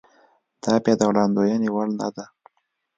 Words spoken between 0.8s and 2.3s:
بیا د وړاندوېنې وړ نه ده.